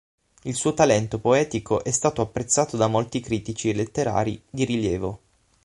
[0.45, 5.19] Il suo talento poetico è stato apprezzato da molti critici letterari di rilievo.